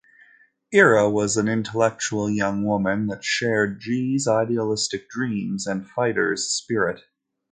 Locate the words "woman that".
2.65-3.23